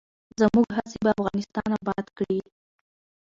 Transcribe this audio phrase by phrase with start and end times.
[0.41, 2.39] زموږ هڅې به افغانستان اباد کړي.